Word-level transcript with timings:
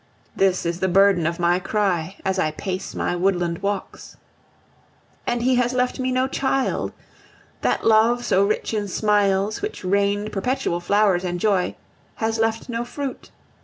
This 0.35 0.65
is 0.65 0.79
the 0.79 0.87
burden 0.87 1.27
of 1.27 1.39
my 1.39 1.59
cry 1.59 2.15
as 2.25 2.39
I 2.39 2.49
pace 2.49 2.95
my 2.95 3.15
woodland 3.15 3.59
walks. 3.59 4.17
And 5.27 5.43
he 5.43 5.53
has 5.57 5.73
left 5.73 5.99
me 5.99 6.11
no 6.11 6.27
child! 6.27 6.91
That 7.61 7.85
love 7.85 8.25
so 8.25 8.43
rich 8.43 8.73
in 8.73 8.87
smiles, 8.87 9.61
which 9.61 9.85
rained 9.85 10.31
perpetual 10.31 10.79
flowers 10.79 11.23
and 11.23 11.39
joy, 11.39 11.75
has 12.15 12.39
left 12.39 12.67
no 12.67 12.83
fruit. 12.83 13.29